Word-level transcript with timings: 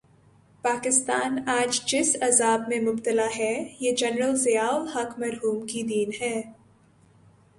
پاکستان 0.61 1.49
آج 1.49 1.81
جس 1.85 2.15
عذاب 2.21 2.61
میں 2.67 2.79
مبتلا 2.81 3.27
ہے، 3.37 3.73
یہ 3.79 3.95
جنرل 3.95 4.35
ضیاء 4.35 4.71
الحق 4.71 5.19
مرحوم 5.19 5.67
کی 5.67 5.83
دین 5.83 6.09
ہے۔ 6.21 6.41